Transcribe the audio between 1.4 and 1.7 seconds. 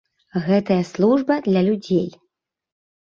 для